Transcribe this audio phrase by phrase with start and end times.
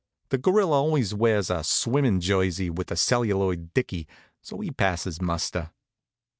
[0.29, 4.07] The Gorilla always wears a swimmin' jersey with a celluloid dicky;
[4.41, 5.69] so he passes muster.